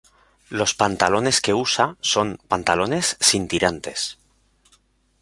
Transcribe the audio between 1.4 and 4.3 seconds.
que usa son pantalones sin tirantes.